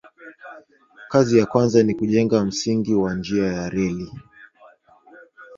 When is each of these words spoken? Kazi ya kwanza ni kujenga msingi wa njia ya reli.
Kazi 1.11 1.33
ya 1.39 1.45
kwanza 1.45 1.83
ni 1.83 1.95
kujenga 1.95 2.45
msingi 2.45 2.93
wa 2.95 3.13
njia 3.15 3.45
ya 3.53 3.69
reli. 3.69 4.11